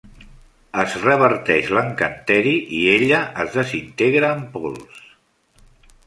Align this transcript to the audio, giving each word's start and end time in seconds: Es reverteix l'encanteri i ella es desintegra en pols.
Es 0.83 0.93
reverteix 1.01 1.67
l'encanteri 1.77 2.53
i 2.77 2.79
ella 2.93 3.19
es 3.43 3.53
desintegra 3.59 4.31
en 4.37 4.41
pols. 4.55 4.97